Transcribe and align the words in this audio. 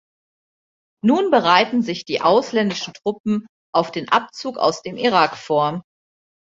Nun 1.05 1.29
bereiten 1.29 1.83
sich 1.83 2.05
die 2.05 2.21
ausländischen 2.21 2.95
Truppen 2.95 3.45
auf 3.71 3.91
den 3.91 4.09
Abzug 4.09 4.57
aus 4.57 4.81
dem 4.81 4.97
Irak 4.97 5.37
vor. 5.37 5.83